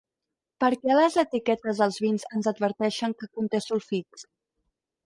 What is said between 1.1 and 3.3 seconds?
etiquetes dels vins ens adverteixen